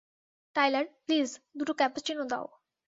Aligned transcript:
Tyler, 0.55 0.85
please, 1.05 1.29
দুটো 1.57 1.73
cappuccino 1.73 2.23
দাও। 2.23 2.45